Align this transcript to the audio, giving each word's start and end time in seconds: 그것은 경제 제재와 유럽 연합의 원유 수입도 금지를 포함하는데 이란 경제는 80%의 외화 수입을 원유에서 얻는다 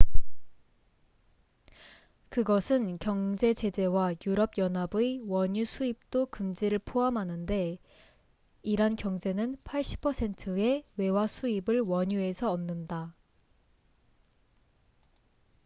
그것은 2.29 2.97
경제 2.97 3.53
제재와 3.53 4.15
유럽 4.25 4.57
연합의 4.57 5.21
원유 5.29 5.63
수입도 5.65 6.25
금지를 6.31 6.79
포함하는데 6.79 7.77
이란 8.63 8.95
경제는 8.95 9.57
80%의 9.63 10.85
외화 10.97 11.27
수입을 11.27 11.81
원유에서 11.81 12.49
얻는다 12.51 13.13